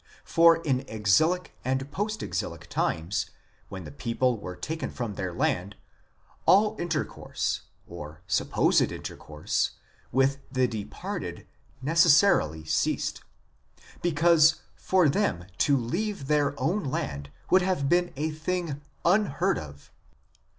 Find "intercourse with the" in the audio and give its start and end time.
8.91-10.67